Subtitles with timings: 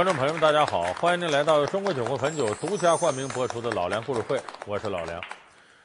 [0.00, 0.94] 观众朋友们，大家好！
[0.94, 5.22] 欢迎您来到中国酒魂汾酒独家冠名播出的《老梁故事会》，我是老梁。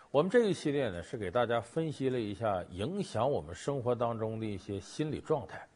[0.09, 5.67] 我们这一系列呢，是给大家分析了一下影响我们生活当中的一些心理状态。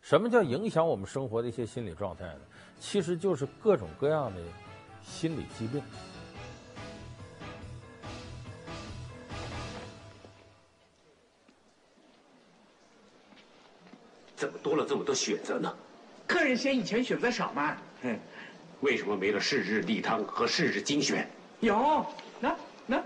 [0.00, 2.40] 什么叫影响我们生活的一些心理状态呢？
[2.80, 4.40] 其实就是各种各样的
[5.02, 5.82] 心理疾病。
[14.34, 15.76] 怎么多了这么多选择呢？
[16.28, 17.76] 客人嫌以前选择少吗？
[18.02, 18.16] 嗯，
[18.82, 21.26] 为什么没了是日例汤和是日精选？
[21.60, 22.04] 有，
[22.38, 22.54] 那
[22.86, 22.96] 那，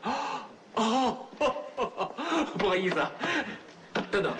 [0.00, 1.26] 啊哦，
[2.58, 3.12] 不好意思啊，
[4.10, 4.32] 等等，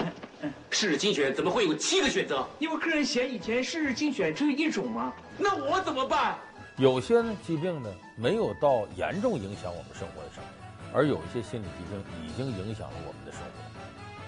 [0.71, 2.49] 是日精选怎么会有七个选择？
[2.59, 5.13] 因为客人嫌以前是日精选只有一种吗？
[5.37, 6.39] 那我怎么办？
[6.79, 13.82] 有些呢疾病呢没有到严重影响我们生活的程度，而有一些心理疾病已经影响了我们的生活。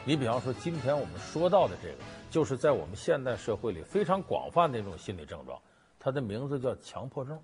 [0.07, 1.95] 你比方说，今天我们说到的这个。
[2.31, 5.57] 就是在我们现代社会里非常广泛的一种心理症状，
[6.01, 7.39] 它的名字叫强迫症。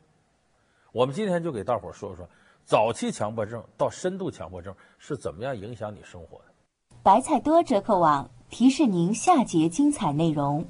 [0.90, 2.28] 我们今天就给大伙儿说说，
[2.64, 6.44] 早期强迫症到深度强迫症是怎么样影响你生活的。
[7.04, 10.66] 白菜多折扣网提示您下节精彩内容。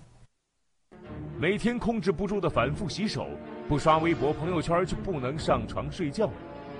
[1.38, 3.27] 每天控制不住的反复洗手，
[3.66, 6.28] 不刷微博朋友圈就不能上床睡觉，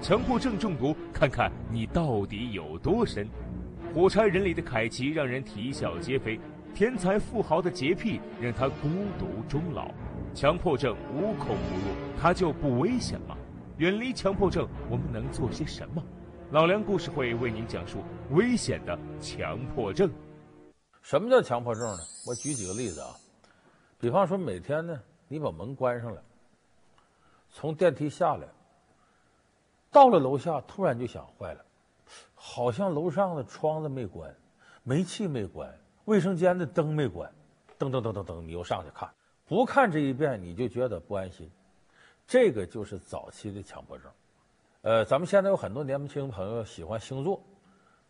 [0.03, 3.27] 强迫症中毒，看看你到底有多深。
[3.93, 6.39] 火柴人里的凯奇让人啼笑皆非。
[6.73, 8.89] 天才富豪的洁癖让他孤
[9.19, 9.91] 独终老，
[10.33, 13.37] 强迫症无孔不入，他就不危险吗？
[13.79, 16.01] 远离强迫症，我们能做些什么？
[16.53, 20.09] 老梁故事会为您讲述危险的强迫症。
[21.03, 21.99] 什么叫强迫症呢？
[22.29, 23.09] 我举几个例子啊，
[23.99, 26.23] 比方说每天呢，你把门关上了，
[27.51, 28.47] 从电梯下来，
[29.91, 31.65] 到了楼下，突然就想坏了，
[32.43, 34.35] 好像楼上的窗子没关，
[34.83, 35.71] 煤气没关。
[36.07, 37.31] 卫生间的灯没关，
[37.79, 39.07] 噔噔噔噔噔，你又上去看，
[39.47, 41.51] 不看这一遍你就觉得不安心，
[42.27, 44.11] 这个就是早期的强迫症。
[44.81, 47.43] 呃，咱们现在有很多年轻朋友喜欢星座，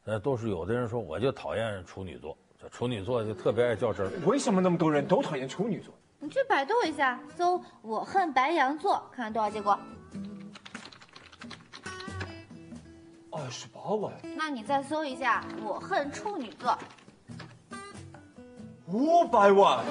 [0.04, 4.12] 呃，都是有的人说我就讨厌处女座，这处女座就特别爱较真儿。
[4.24, 5.92] 为什么那么多人都讨厌处女座？
[6.20, 9.76] 你去百度一下，搜“我恨白羊座”，看看多少结果。
[13.30, 14.12] 二十八万。
[14.36, 16.76] 那你再搜一下“我恨处女座”。
[18.92, 19.84] 五百万，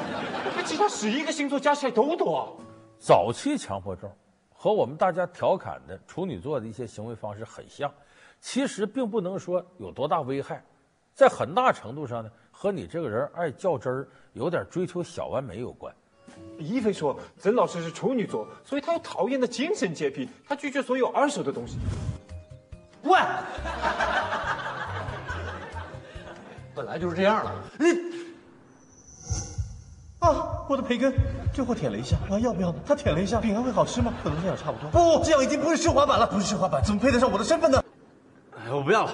[0.58, 2.58] 比其他十一个星座加起来都多。
[3.00, 4.12] 早期强迫症
[4.54, 7.90] 和我们大家调侃的处女座的一些行为方式很像，
[8.42, 10.62] 其实并不能说有多大危害，
[11.14, 15.96] 在很大程度上呢，和你这个人爱较真儿、有点追求小完美有关。
[16.58, 21.78] 一菲说，曾老师是处女座，所以他有讨厌的精神洁癖，他拒绝所有二手的东西。
[23.04, 23.20] 喂，
[26.76, 27.86] 本来就是这样了，你。
[30.20, 31.14] 啊，我的培根，
[31.54, 32.80] 最后舔了一下，啊，要不要呢？
[32.86, 34.14] 他舔了一下，饼干会好吃吗？
[34.22, 34.90] 可能这样差不多。
[34.92, 37.82] 不，这样已经不是奢华版了，不是奢华版，怎么配得上我的身份呢？
[38.58, 39.14] 哎，我不要了。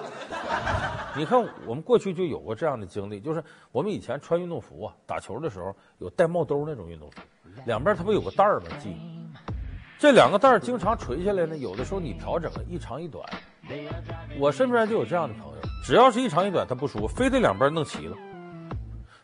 [1.16, 7.18] 你看，我们过去就有过这样的经历，就是我们以前穿运动服啊，打球的时候有带帽兜那种运动服，
[7.66, 8.66] 两边它不有个带儿吗？
[8.82, 8.98] 系，
[10.00, 13.24] 这两个带儿经常垂下来呢，有的时候你调整了一长一短。
[14.38, 18.18] 我身边就有这样的朋友，只要是一长一短，他不舒服，非得两边弄齐了。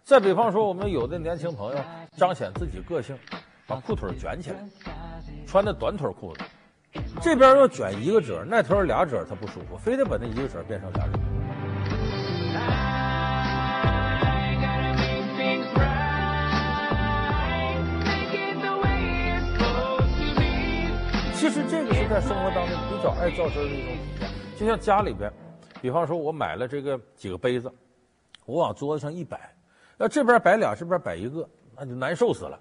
[0.03, 1.83] 再比方说，我们有的年轻朋友
[2.17, 3.17] 彰显自己个性，
[3.67, 4.57] 把裤腿卷起来，
[5.45, 6.43] 穿的短腿裤子，
[7.21, 11.11] 这边要卷一个褶，那头俩褶，他不舒服，非得把那一个褶变成俩褶。
[21.33, 24.30] 其实这个是在生活当中比较爱较真的一种体现，
[24.61, 25.33] 就像家里边，
[25.81, 27.73] 比方说我买了这个几个杯子，
[28.45, 29.51] 我往桌子上一摆。
[29.97, 32.59] 要这边摆俩，这边摆一个，那就难受死了。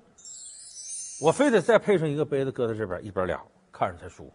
[1.21, 3.39] 我非得再配上一个杯子搁在这边，一边俩
[3.71, 4.33] 看着才舒服。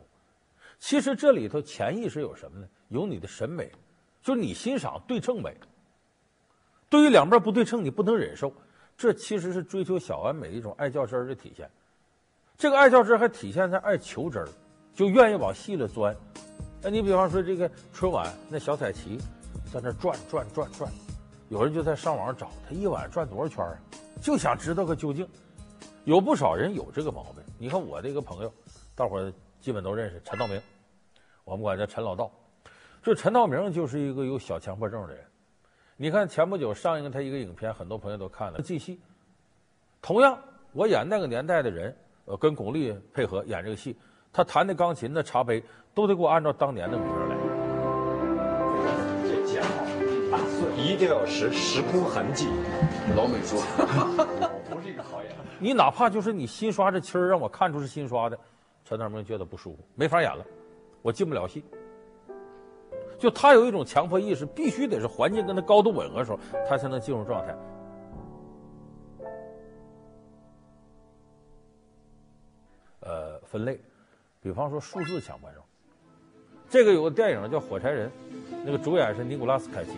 [0.78, 2.68] 其实这里头潜意识有什么呢？
[2.90, 3.72] 有你的审美，
[4.22, 5.58] 就是你欣赏对称美。
[6.88, 8.54] 对于两边不对称，你不能忍受。
[8.96, 11.68] 这其实是追求小完美的一种爱较真儿的体现。
[12.60, 14.48] 这个爱较真还体现在爱求真儿，
[14.94, 16.16] 就愿意往细了钻。
[16.86, 19.18] 那你比方说这个春晚，那小彩旗
[19.74, 20.92] 在那转转转转。
[21.50, 23.76] 有人就在上网找他一晚转多少圈啊，
[24.22, 25.28] 就想知道个究竟。
[26.04, 27.42] 有不少人有这个毛病。
[27.58, 28.54] 你看我这个朋友，
[28.94, 30.62] 大伙基本都认识陈道明，
[31.44, 32.32] 我们管他陈老道。
[33.02, 35.26] 这陈道明就是一个有小强迫症的人。
[35.98, 38.98] 你看前不久上映他一个影片，很多朋友都看了《继戏》。
[40.04, 40.38] 同样，
[40.72, 43.98] 我演那个年代的人，呃，跟巩俐配合演这个戏，
[44.36, 47.38] 他弹的钢琴的茶杯都得给我按照当年的名来。
[49.24, 49.62] 这脚
[50.30, 52.50] 打碎一定要时时空痕迹，
[53.16, 54.94] 老美说， 我不是一。
[54.94, 55.40] 个好演员！
[55.58, 58.38] 你哪怕就是你新刷这漆儿，让我看出是新刷的，
[58.84, 60.46] 陈道明觉得不舒服，没法演了，
[61.02, 61.64] 我进不了戏。
[63.18, 67.56] 就他有一种强迫意识，必须得是环境跟他高度吻合的时候，他才能进入状态。
[73.00, 73.80] 呃，分类，
[74.46, 75.60] 比方说数字强迫症，
[76.70, 78.08] 这个有个电影叫《火柴人》，
[78.64, 79.90] 那个主演是尼古拉斯凯奇，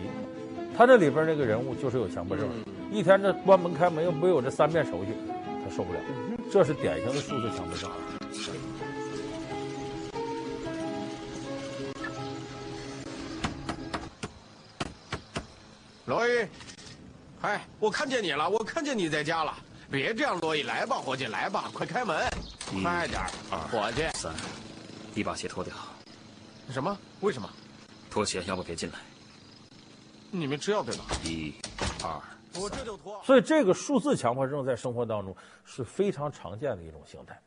[0.74, 2.48] 他这里边那个人物就是有强迫症，
[2.90, 5.12] 一天这关门开门又没有这三遍手续，
[5.62, 6.00] 他受不了，
[6.50, 7.90] 这是典型的数字强迫症。
[16.06, 16.46] 罗伊，
[17.38, 19.52] 嗨，我看见你了，我看见你在家了。
[19.90, 22.16] 别这样，罗伊，来吧，伙计，来吧，快开门，
[22.70, 23.28] 快点儿，
[23.70, 24.02] 伙计。
[24.14, 24.34] 三，
[25.14, 25.74] 你把鞋脱掉。
[26.70, 26.96] 什么？
[27.20, 27.48] 为什么？
[28.10, 28.98] 脱鞋，要不别进来。
[30.30, 31.04] 你们吃药对吧？
[31.24, 31.54] 一、
[32.04, 32.20] 二，
[32.60, 33.18] 我这就脱。
[33.24, 35.34] 所以，这个数字强迫症在生活当中
[35.64, 37.40] 是非常常见的一种形态。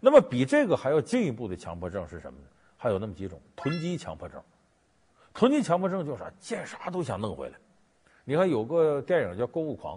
[0.00, 2.46] 那么，比这个还要进一步的强迫症是什么呢？
[2.76, 4.42] 还有那么几种囤积强迫症。
[5.32, 6.32] 囤积强迫症就是啥？
[6.40, 7.54] 见啥都想弄回来。
[8.24, 9.96] 你看有个电影叫《购物狂》，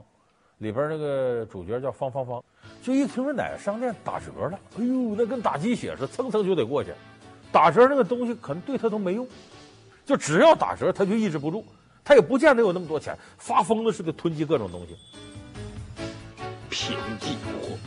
[0.59, 2.43] 里边那个主角叫方方方，
[2.81, 6.91] 就一听说哪个商店打折了，哎呦，那跟打鸡血似的，蹭蹭就得过去。
[7.51, 9.27] 打折那个东西可能对他都没用，
[10.05, 11.65] 就只要打折他就抑制不住，
[12.03, 14.95] 他也不见得有那么多钱，发疯的似的囤积各种东西。
[16.69, 17.77] 便宜货。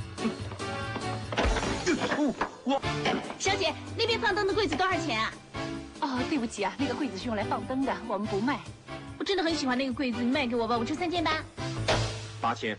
[2.64, 2.80] 我，
[3.38, 5.32] 小姐，那边放灯的柜子多少钱啊？
[6.00, 8.60] 哦，对不起啊，那个柜子是用来放灯的，我们不卖。
[9.18, 11.32] 我真的很喜欢那个柜子，你卖给我吧，我出三千八。
[12.40, 12.78] 八千。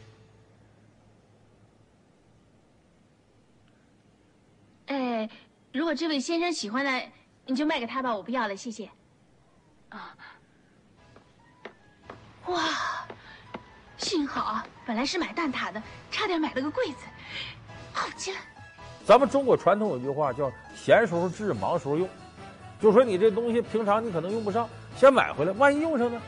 [4.87, 5.29] 哎，
[5.71, 7.09] 如果这位先生喜欢的，
[7.45, 8.89] 你就卖给他吧，我不要了，谢谢。
[9.89, 10.15] 啊！
[12.47, 12.63] 哇，
[13.97, 17.05] 幸好本来是买蛋挞的，差点买了个柜子，
[17.93, 18.37] 好极了。
[19.05, 22.09] 咱们中国传统有句话叫“闲时候治，忙时候用”。
[22.81, 26.21] 就说你这东西平常你可能用不上，先买回来，万一用上呢？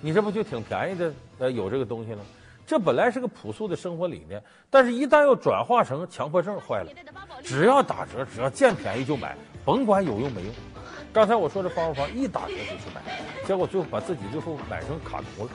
[0.00, 1.12] 你这不就挺便宜的？
[1.38, 2.18] 呃，有这个东西了。
[2.66, 6.90] 这本来是个朴素的生活理念，但是一旦要转化成强迫症，坏了。
[7.42, 10.54] 只要打折，只要见便宜就买，甭管有用没用。
[11.12, 13.02] 刚才我说这方法，一打折就去买，
[13.44, 15.50] 结果最后把自己最后买成卡奴了。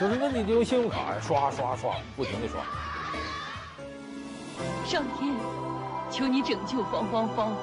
[0.00, 2.60] 就是那你就用信用卡刷刷刷，不停的刷。
[4.84, 5.34] 上天，
[6.10, 7.54] 求你拯救方芳芳。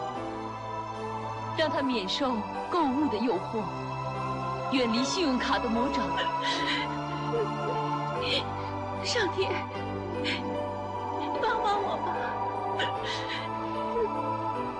[1.56, 2.36] 让他免受
[2.72, 3.64] 购物的诱惑，
[4.74, 6.10] 远离信用卡的魔掌。
[9.04, 9.52] 上天，
[11.40, 12.18] 帮帮我吧！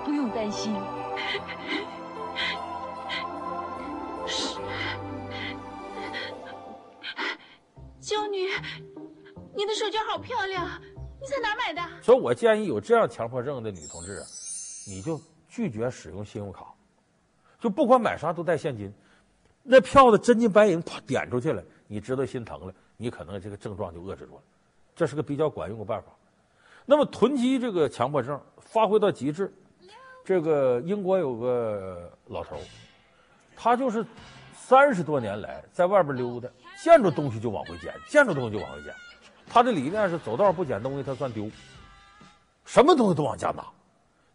[0.04, 0.74] 不用担心。
[8.00, 8.48] 修女，
[9.54, 10.66] 你的手绢好漂亮，
[11.20, 11.80] 你在哪买的？
[12.02, 14.26] 所以我建议有这样强迫症的女同志啊，
[14.88, 15.20] 你就。
[15.46, 16.74] 拒绝使用信用卡，
[17.60, 18.92] 就不管买啥都带现金，
[19.66, 24.42] 那票子真金白银啪点出去了，你知道心疼了，你可能这个症状就遏制住了，
[24.94, 26.08] 这是个比较管用的办法。
[26.84, 29.50] 那么囤积这个强迫症发挥到极致，
[30.22, 32.58] 这个英国有个老头，
[33.56, 34.04] 他就是
[34.54, 36.46] 三十多年来在外边溜达，
[36.82, 38.92] 见着东西就往回捡，见着东西就往回捡。
[39.46, 41.50] 他的理念是走道不捡东西他算丢，
[42.66, 43.64] 什么东西都往家拿。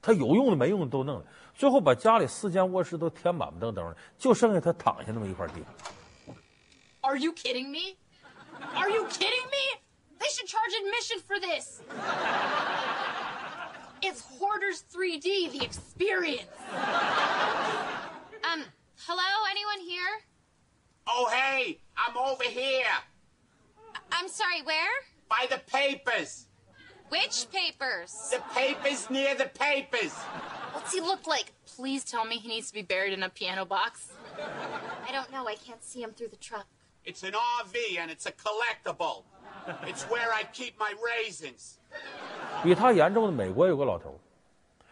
[0.02, 1.26] 他有用的没用的都弄了，
[1.59, 5.65] 最后把家里四间卧室都填满满登登的，就剩下他躺下那么一块地。
[7.03, 7.97] Are you kidding me?
[8.75, 9.81] Are you kidding me?
[10.19, 11.83] They should charge admission for this.
[14.01, 16.49] It's Hoarders 3D, the experience.
[18.43, 18.65] Um,
[19.07, 20.23] hello, anyone here?
[21.07, 22.87] Oh, hey, I'm over here.
[24.13, 24.93] I'm sorry, where?
[25.29, 26.47] By the papers.
[27.10, 28.14] Which papers?
[28.32, 30.14] The papers near the papers.
[30.74, 31.52] What's he look like?
[31.76, 34.12] Please tell me he needs to be buried in a piano box.
[35.08, 35.48] I don't know.
[35.48, 36.66] I can't see him through the truck.
[37.04, 39.24] It's an RV and it's a collectible.
[39.88, 41.78] It's where I keep my raisins.
[42.64, 44.20] 比他严重的美国有个老头，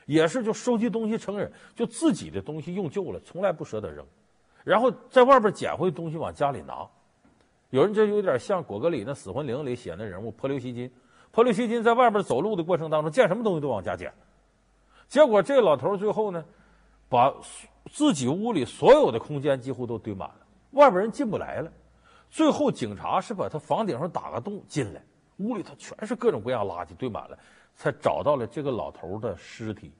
[0.05, 4.05] 也是就收集东西成瘾，就自己的东西用旧了，从来不舍得扔，
[4.63, 6.87] 然后在外边捡回东西往家里拿。
[7.69, 10.91] 有人就有点像果戈里那《死魂灵》里写那人物泼留西金。
[11.37, 14.11] 波留西金在外边走路的过程当中，见什么东西都往家捡，
[15.07, 16.43] 结果这个老头最后呢，
[17.07, 17.31] 把
[17.91, 20.39] 自己屋里所有的空间几乎都堆满了，
[20.71, 21.71] 外边人进不来了。
[22.31, 25.03] 最后警察是把他房顶上打个洞进来，
[25.37, 27.37] 屋里头全是各种各样垃圾堆满了，
[27.75, 29.91] 才找到了这个老头的尸体，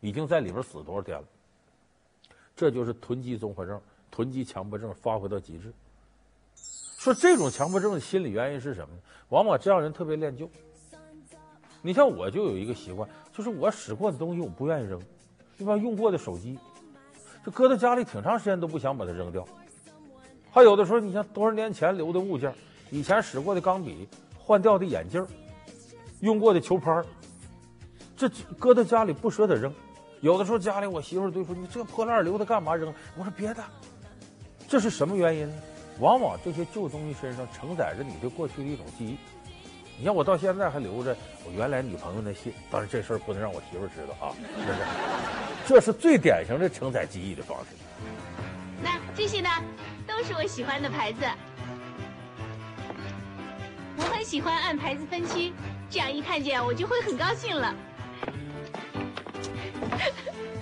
[0.00, 1.24] 已经在里边死多少天了。
[2.56, 3.80] 这就是囤积综合症、
[4.10, 5.72] 囤积强迫症发挥到极致。
[6.98, 9.00] 说这种强迫症的心理原因是什么呢？
[9.28, 10.50] 往往这样人特别恋旧。
[11.82, 15.00] 你像我就有一个习惯，就是我使过的东西我不愿意扔，
[15.58, 16.58] 一般用过的手机，
[17.44, 19.44] 就搁在家里挺长时间都不想把它扔掉。
[20.50, 22.52] 还有的时候，你像多少年前留的物件，
[22.90, 24.06] 以前使过的钢笔、
[24.38, 25.26] 换掉的眼镜、
[26.20, 27.02] 用过的球拍，
[28.16, 29.72] 这搁在家里不舍得扔。
[30.20, 33.64] 有的时候家里我媳妇就说：“你这破烂留它干嘛扔？”我说：“别的。”
[34.68, 35.54] 这是什么原因呢？
[35.98, 39.16] 往往这些旧东西身上承载着你对过去的一种记忆。
[40.00, 41.14] 你像我到现在还留着
[41.44, 44.32] 我原来女朋友的信，当然这事儿不能让我媳妇知道啊。
[44.66, 44.80] 这是，
[45.68, 47.66] 这是最典型的承载记忆的方式。
[48.82, 49.50] 那这些呢，
[50.06, 51.18] 都是我喜欢的牌子。
[53.98, 55.52] 我很喜欢按牌子分区，
[55.90, 57.74] 这样一看见我就会很高兴了。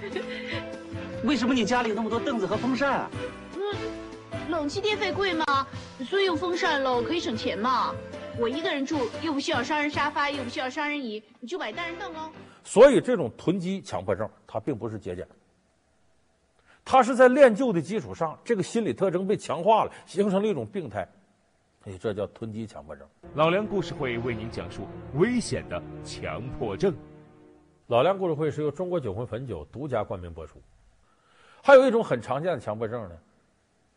[1.23, 3.11] 为什么你家里有那么多凳子和风扇啊？
[3.55, 3.61] 嗯，
[4.51, 5.65] 冷气电费贵吗？
[6.05, 7.95] 所以用风扇喽，可以省钱嘛。
[8.39, 12.31] 我一个人住，又不需要双人沙发，又不需要双人椅，你就买单人凳喽。
[12.63, 15.27] 所以这种囤积强迫症，它并不是节俭，
[16.85, 21.09] 它是在练旧的基础上，这个心理特征被强化了，形成了一种病态。
[21.85, 23.05] 哎这叫囤积强迫症。
[23.35, 26.95] 老梁故事会为您讲述危险的强迫症。
[27.89, 30.61] 老梁故事会是由中国酒魂汾酒独家冠名播出。
[31.61, 33.17] 还有一种很常见的强迫症呢，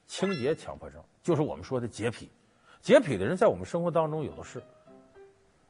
[0.07, 2.27] 清洁强迫症，就是我们说的洁癖。
[2.81, 4.61] 洁癖的人在我们生活当中有的是。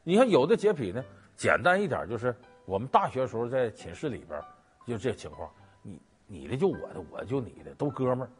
[0.02, 1.04] 你看，有的洁癖呢，
[1.36, 4.40] 简单一点就是我们大学时候在寝室里边
[4.86, 5.50] 就这情况，
[5.82, 8.30] 你你的就我的，我就你的，都哥们儿。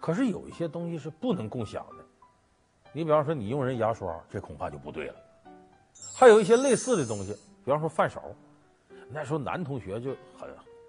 [0.00, 2.04] 可是有一些东西是不能共享的。
[2.92, 5.14] 你比方说，你用人牙刷，这恐怕就不对了。
[6.14, 7.32] 还有一些类似的东西，
[7.64, 8.22] 比方说饭勺。
[9.08, 10.48] 那时候男同学就很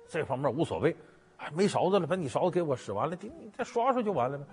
[0.09, 0.95] 这方面无所谓，
[1.37, 4.43] 哎，没勺子了，把你勺子给我使完了，你再刷刷就完了呗。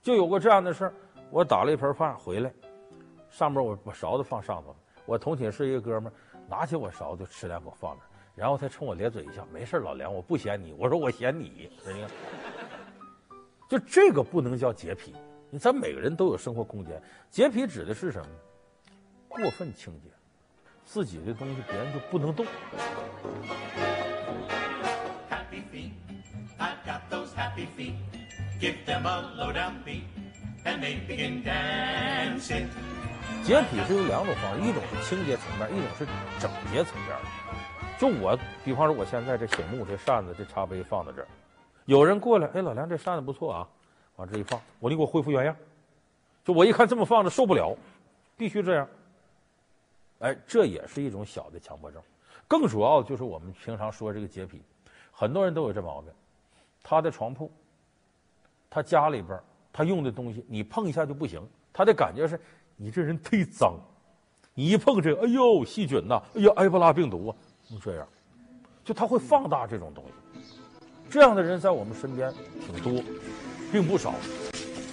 [0.00, 0.94] 就有过这样的事儿，
[1.30, 2.52] 我打了一盆饭回来，
[3.28, 6.10] 上面我把勺子放上头，我同寝室一个哥们
[6.48, 8.02] 拿起我勺子就吃两口放那，
[8.34, 10.72] 然后他冲我咧嘴一笑，没事，老梁，我不嫌你。
[10.72, 12.10] 我说我嫌你，你看，
[13.68, 15.14] 就这个不能叫洁癖，
[15.50, 18.28] 你咱每个人都有生活空间，洁癖指的是什么？
[19.28, 20.08] 过分清洁。
[20.84, 22.46] 自己的东西别人就不能动。
[33.44, 36.06] 洁癖是有两种方式，一种是清洁层面，一种是
[36.38, 37.16] 整洁层面。
[37.98, 41.28] 就我，比方说我现在这醒目这扇子这茶杯放在这儿，
[41.86, 43.68] 有人过来，哎，老梁这扇子不错啊，
[44.16, 45.56] 往这一放，我你给我恢复原样。
[46.44, 47.76] 就我一看这么放着受不了，
[48.36, 48.88] 必须这样。
[50.20, 52.02] 哎，这也是一种小的强迫症，
[52.46, 54.62] 更主要就是我们平常说这个洁癖，
[55.10, 56.12] 很多人都有这毛病。
[56.82, 57.50] 他的床铺，
[58.70, 59.38] 他家里边，
[59.78, 61.40] 他用的东西，你碰一下就不行。
[61.72, 62.40] 他的感觉是，
[62.74, 63.78] 你这人忒脏，
[64.52, 67.36] 你一碰这个，哎呦，细菌呐，哎呦，埃博拉病毒啊，
[67.70, 68.04] 就这样，
[68.84, 70.40] 就他会放大这种东西。
[71.08, 72.34] 这样的人在我们身边
[72.66, 73.00] 挺多，
[73.70, 74.16] 并不少。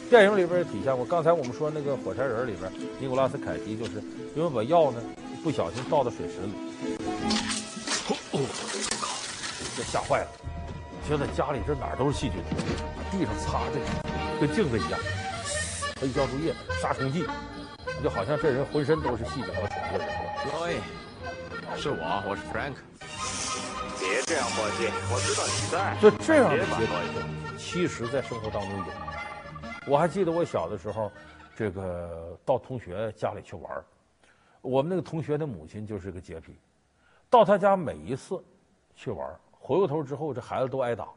[0.08, 1.04] 电影里边也体现过。
[1.04, 3.94] 刚才我们说那个火柴人里边，尼古拉斯凯奇就是
[4.36, 5.02] 因为把药呢
[5.44, 6.54] 不小心倒到水池里，
[9.76, 10.28] 这吓坏了，
[11.08, 12.40] 觉得家里这哪儿都是细菌，
[12.96, 14.05] 把地上擦这个
[14.40, 15.00] 跟镜子一样，
[15.96, 17.26] 喷消毒液、杀虫剂，
[18.04, 20.06] 就好像这人浑身都是细菌和虫子似的。
[20.62, 20.80] 喂，
[21.78, 22.76] 是我，我是 Frank。
[23.98, 25.98] 别这样，伙计，我知道你在。
[26.02, 28.86] 就这样的结果，其实在生活当中有。
[29.88, 31.10] 我还记得我小的时候，
[31.56, 33.84] 这个到同学家里去玩，
[34.62, 36.54] 我们那个同学的母亲就是个洁癖，
[37.30, 38.44] 到他家每一次
[38.96, 41.08] 去玩，回过头之后这孩子都挨打。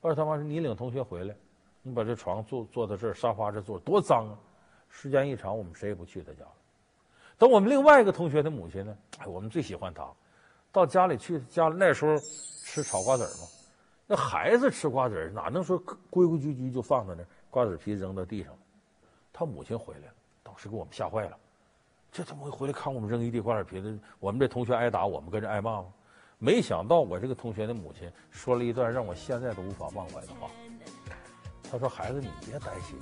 [0.00, 1.34] 二他妈说：“你领同学回来，
[1.82, 4.36] 你把这床坐坐到这儿，沙发这坐多脏啊！”
[4.88, 6.52] 时间一长，我们谁也不去他家了。
[7.38, 10.06] 等我们另外一个同学的母亲呢，哎，我们最喜欢他，
[10.72, 13.48] 到家里去，家里那时候吃炒瓜子嘛，
[14.06, 15.78] 那孩子吃瓜子哪能说
[16.10, 17.26] 规规矩矩就放在那儿？
[17.48, 18.52] 瓜子皮扔到地上，
[19.32, 21.38] 他母亲回来了，当时给我们吓坏了。
[22.12, 23.98] 这怎么会回来看我们扔一地瓜子皮子？
[24.18, 25.86] 我们这同学挨打，我们跟着挨骂吗？
[26.38, 30.50] 没想到我这个同学的母亲说了一段让我现在都无法忘怀的话。
[31.70, 32.98] 他说：“孩子，你别担心，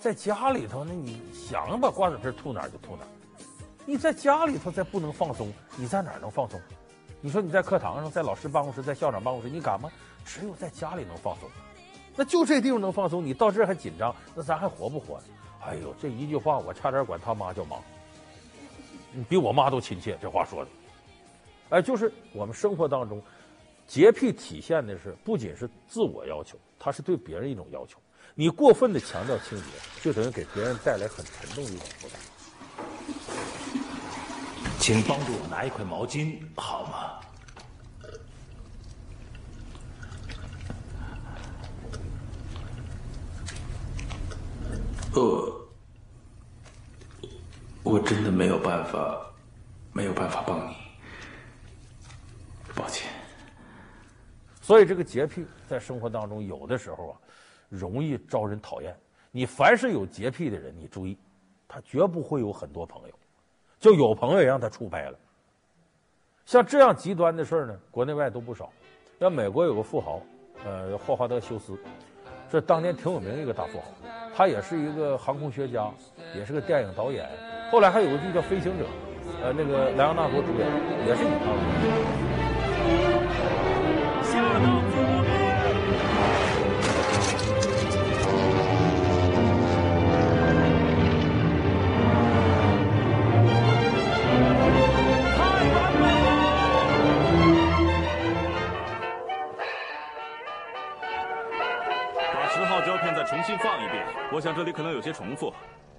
[0.00, 3.08] 在家里头呢，你想把瓜子皮吐哪儿就吐哪儿。
[3.86, 6.60] 你在家里头再不能放松，你在哪儿能放松？
[7.20, 9.90] 你说你在课堂上，在老师办公室，在校长办公室，你敢吗？
[10.24, 11.48] 只有在家里能放松。”
[12.14, 15.18] 那就这地方能放松，你到这儿还紧张，那咱还活不活？
[15.64, 17.76] 哎呦，这一句话我差点管他妈叫妈，
[19.12, 20.18] 你比我妈都亲切。
[20.20, 20.70] 这话说的，
[21.70, 23.22] 哎，就是我们生活当中，
[23.86, 27.98] 洁癖体现的是不仅是自我要求，它是对别人一种要求。
[28.34, 29.64] 你过分的强调清洁，
[30.00, 32.18] 就等于给别人带来很沉重的一种负担。
[34.78, 37.20] 请帮助我拿一块毛巾好吗？
[45.14, 45.68] 呃
[47.82, 49.20] 我真的没有办法，
[49.92, 50.74] 没有办法帮你，
[52.74, 53.11] 抱歉。
[54.62, 57.18] 所以这个洁癖在生活当中有的时候啊，
[57.68, 58.96] 容易招人讨厌。
[59.32, 61.18] 你凡是有洁癖的人，你注意，
[61.66, 63.14] 他绝不会有很多朋友，
[63.80, 65.18] 就有朋友也让他出牌了。
[66.46, 68.70] 像这样极端的事儿呢，国内外都不少。
[69.18, 70.20] 像美国有个富豪，
[70.64, 71.78] 呃，霍华德·休斯。
[72.50, 73.86] 这当年挺有名的一个大富豪，
[74.34, 75.90] 他也是一个航空学家，
[76.36, 77.28] 也是个电影导演。
[77.70, 78.84] 后来还有个剧叫《飞行者》，
[79.42, 80.68] 呃，那个莱昂纳多主演，
[81.06, 82.21] 也是以他为
[104.54, 105.52] 这里可能有些重复。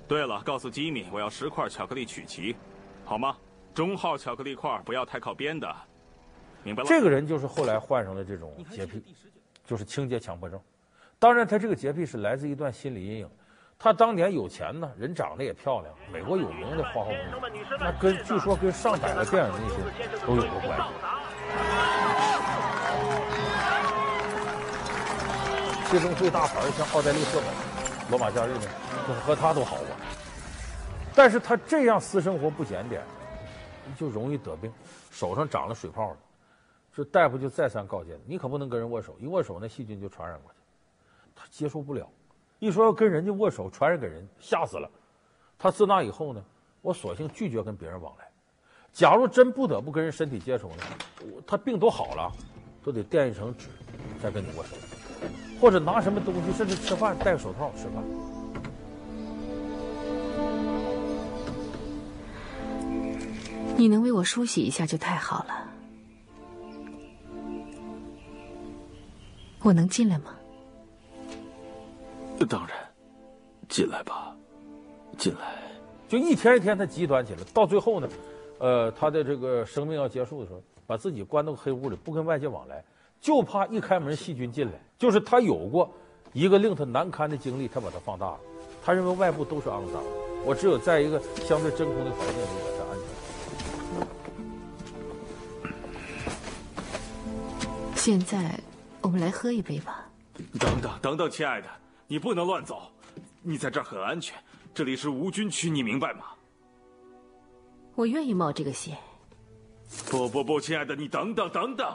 [0.08, 2.56] 对了，告诉吉米，我要十块巧克力曲奇，
[3.06, 3.36] 好吗？
[3.74, 5.76] 中号巧克力块，不要太靠边的，
[6.62, 6.90] 明白了？
[6.90, 9.04] 这个人就是后来患上了这种洁癖，
[9.66, 10.60] 就是清洁强迫症。
[11.18, 13.30] 当然，他这个洁癖是来自一段心理阴影。
[13.80, 19.80] 他当年有钱呢，人长得也漂亮，美国有名的花花公子，那跟据说跟上百个电影明星
[20.28, 20.86] 都有过关系。
[25.90, 27.48] 其中最大牌的像奥黛丽·赫本、
[28.14, 28.70] 罗马假日呢，
[29.26, 29.88] 和他都好过。
[31.16, 33.02] 但是他这样私生活不检点，
[33.98, 34.72] 就容易得病，
[35.10, 36.18] 手上长了水泡了。
[36.94, 40.60] 这大夫就再三告诫你可不能跟人握手，一握手那细菌就传染过去。
[41.34, 42.08] 他接受不了，
[42.60, 44.88] 一说要跟人家握手传染给人，吓死了。
[45.58, 46.44] 他自那以后呢，
[46.84, 48.30] 我索性拒绝跟别人往来。
[48.92, 50.84] 假如真不得不跟人身体接触呢，
[51.48, 52.32] 他病都好了，
[52.84, 53.70] 都得垫一层纸
[54.22, 54.76] 再跟你握手。
[55.60, 58.04] 或者拿什么东西，甚至吃饭戴手套吃饭。
[63.76, 65.70] 你能为我梳洗一下就太好了。
[69.62, 70.36] 我能进来吗？
[72.50, 72.78] 当然，
[73.70, 74.36] 进来吧，
[75.18, 75.40] 进来。
[76.10, 78.10] 就一天一天他极端起来，到最后呢，
[78.60, 82.84] 呃，他的这个生命要结束的时候，把自己关到黑屋里，不跟外界往来。
[83.24, 85.90] 就怕一开门细菌进来，就是他有过
[86.34, 88.40] 一个令他难堪的经历，他把它放大了。
[88.84, 90.10] 他认为外部都是肮脏的，
[90.44, 93.00] 我只有在一个相对真空的环境里我才安
[97.80, 97.96] 全。
[97.96, 98.60] 现在
[99.00, 100.06] 我们来喝一杯吧。
[100.60, 101.70] 等等等等，亲爱的，
[102.08, 102.82] 你不能乱走，
[103.42, 104.38] 你在这儿很安全，
[104.74, 106.26] 这里是无菌区，你明白吗？
[107.96, 108.98] 我愿意冒这个险。
[110.12, 111.88] 不不不，亲爱的，你等等等等。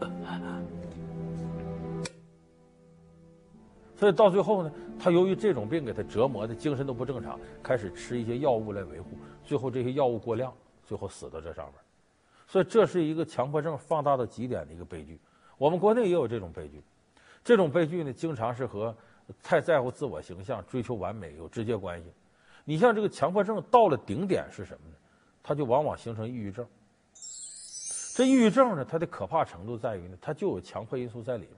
[3.96, 9.10] 所以到最后呢，他由于这种病给他折磨的精神都不正常，开始吃一些药物来维护，
[9.44, 10.52] 最后这些药物过量，
[10.84, 11.74] 最后死到这上面。
[12.46, 15.18] 所以这是一个强迫症放大到极点的一个悲剧。
[15.56, 16.82] 我们国内也有这种悲剧，
[17.42, 18.94] 这种悲剧呢，经常是和
[19.42, 22.12] 太在乎自我形象、追求完美有直接关系。
[22.64, 24.96] 你像这个强迫症到了顶点是什么呢？
[25.42, 26.66] 它就往往形成抑郁症。
[28.14, 31.56] 这抑郁症呢，它的可怕程度在于呢，它就有强迫因素在里边。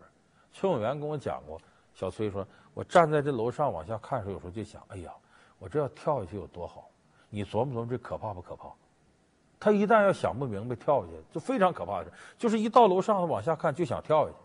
[0.55, 1.61] 崔永元跟我讲过。
[1.92, 5.12] 小崔说：“我站在这楼上往下看的时候，有时候就想，哎呀，
[5.59, 6.88] 我这要跳下去有多好？
[7.29, 8.71] 你琢磨琢磨，这可怕不可怕？
[9.61, 12.11] 他一旦要想不明白，跳下去就非常可怕的。
[12.38, 14.38] 就是一到楼上往下看就想跳下去。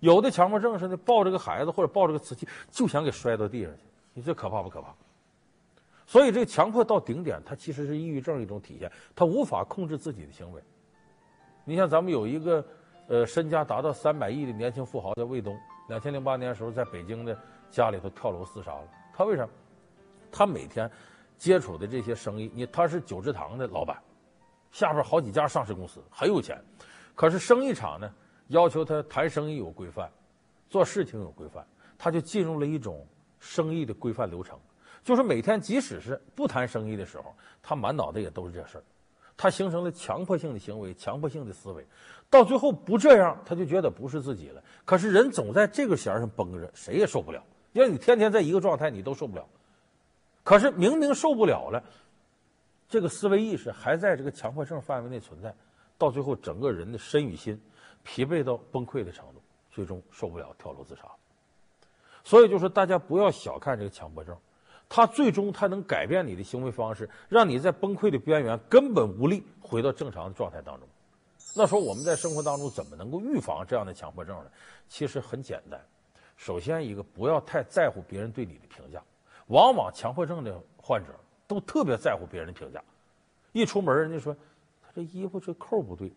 [0.00, 3.82] 有的强迫症是呢，抱着个孩子或者抱着个瓷器就想给摔到地上去。
[4.14, 4.92] 你这可怕不可怕？
[6.06, 8.90] 所以这个强迫到顶点，它其实是抑郁症一种体现。
[9.14, 10.60] 他无法控制自己的行为。
[11.68, 12.64] 你像咱们有一个
[13.08, 15.54] 呃身家达到三百亿的年轻富豪叫卫东。”
[15.88, 17.38] 两千零八年的时候，在北京的
[17.70, 18.88] 家里头跳楼自杀了。
[19.12, 19.48] 他为啥？
[20.32, 20.90] 他每天
[21.36, 23.96] 接触的这些生意，你他是九芝堂的老板，
[24.70, 26.60] 下边好几家上市公司，很有钱。
[27.14, 28.12] 可是生意场呢，
[28.48, 30.10] 要求他谈生意有规范，
[30.68, 31.64] 做事情有规范，
[31.96, 33.06] 他就进入了一种
[33.38, 34.58] 生意的规范流程。
[35.04, 38.84] 就是每天，即使是不谈生意的时候，他满脑袋也都是这事儿。
[39.36, 41.86] 他形成了强迫性的行为，强迫性的思维。
[42.28, 44.62] 到最后不这样，他就觉得不是自己了。
[44.84, 47.42] 可是人总在这个弦上绷着，谁也受不了。
[47.72, 49.46] 因为你天天在一个状态，你都受不了。
[50.42, 51.82] 可是明明受不了了，
[52.88, 55.54] 这个思维意识还在这个强迫症范围内存在。
[55.98, 57.60] 到最后，整个人的身与心
[58.02, 61.02] 疲惫到崩溃的程度，最终受不了，跳楼自杀。
[62.24, 64.36] 所以就是大家不要小看这个强迫症，
[64.88, 70.88] 它最终它能改变你的行为方式，让你在崩溃的边缘根本无力回到正常的状态当中。
[71.54, 74.50] 那说我们在生活当中怎么能够预防这样的强迫症呢？
[74.88, 75.80] 其实很简单，
[76.36, 79.02] 首先一个不要太在乎别人对你的评价。
[79.46, 81.14] 往往强迫症的患者
[81.46, 82.82] 都特别在乎别人的评价，
[83.52, 84.34] 一出门人家说
[84.82, 86.12] 他这衣服这扣不对，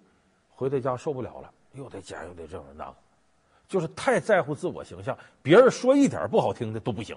[0.50, 2.96] 回到家受不了了，又得剪又得这个那个，
[3.68, 7.16] 就是太在乎自我形象，别人说一点不好听的都不行，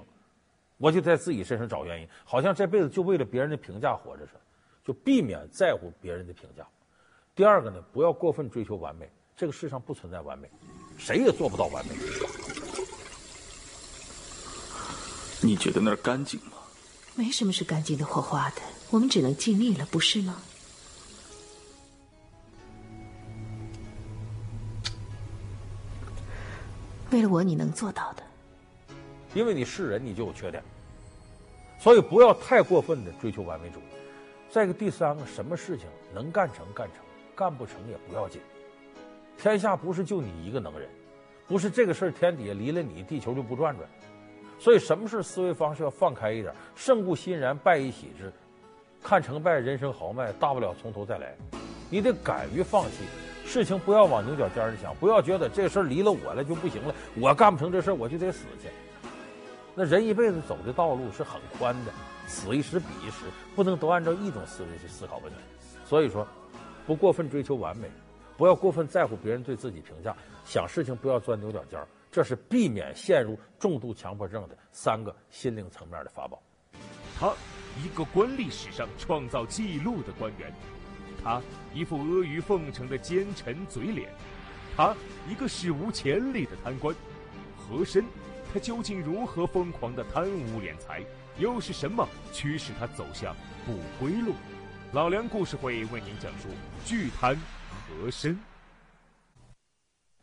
[0.83, 4.41] 我就在自己身上找原因，好像这辈子就为了别人的评价活着似的，
[4.85, 6.67] 就避免在乎别人的评价。
[7.37, 9.09] 第二个呢，不要过分追求完美。
[9.37, 10.51] 这个世上不存在完美，
[10.99, 11.95] 谁也做不到完美。
[15.41, 16.55] 你觉得那儿干净吗？
[17.15, 18.57] 没什么是干净的或花的，
[18.91, 20.43] 我们只能尽力了，不是吗？
[27.13, 28.25] 为了我，你能做到的。
[29.35, 30.63] 因为你是人，你就有缺点，
[31.83, 33.83] 所以不要太过分的追求完美主义。
[34.49, 37.05] 再一个，第三个，什么事情能干成干成。
[37.35, 38.41] 干不成也不要紧，
[39.39, 40.87] 天下不是就你一个能人，
[41.49, 43.89] 不是这个事儿天底下离了你，地球就不转转。
[44.61, 48.31] 所以什么事思维方式要放开一点，胜顾欣然，败亦喜之。
[49.03, 51.35] 看成败，人生豪迈，大不了从头再来。
[51.89, 52.99] 你得敢于放弃，
[53.47, 58.69] 事情不要往牛角尖上想，不要觉得这事儿离了我了就不行了，我干不成这事儿我就得死去。
[59.75, 61.93] 那人一辈子走的道路是很宽的，
[62.27, 65.39] 此一时彼一时，不能都按照一种思维去思考问题。
[65.85, 66.27] 所以说。
[66.85, 67.89] 不过分追求完美，
[68.37, 76.43] 不要过分在乎别人对自己评价，想事情不要钻牛角尖儿，这是避免陷入重度强迫症的三个心灵层面的法宝。
[77.17, 77.33] 他，
[77.81, 80.51] 一个官吏史上创造记录的官员；
[81.23, 81.41] 他，
[81.73, 84.09] 一副阿谀奉承的奸臣嘴脸；
[84.77, 84.93] 他，
[85.31, 86.93] 一个史无前例的贪官。
[87.57, 88.05] 和珅，
[88.53, 91.03] 他究竟如何疯狂的贪污敛财？
[91.39, 93.35] 又是什么驱使他走向
[93.65, 94.35] 不归路？
[94.93, 96.49] 老梁故事会为您讲述
[96.85, 97.35] 巨贪
[97.71, 98.39] 和珅。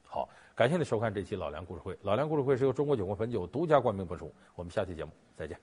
[0.03, 1.97] 好，感谢您收看这期老梁故事会。
[2.03, 4.31] 老梁故事会是由中国酒国汾酒独家冠名播出。
[4.53, 5.59] 我们下期节目再见。